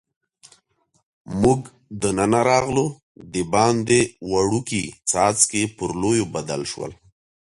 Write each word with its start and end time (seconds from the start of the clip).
موږ 1.41 1.59
دننه 2.01 2.39
راغلو، 2.49 2.85
دباندې 3.33 4.01
وړوکي 4.31 4.83
څاڅکي 5.09 5.63
پر 5.75 5.89
لویو 6.01 6.25
بدل 6.35 6.61
شول. 6.71 6.91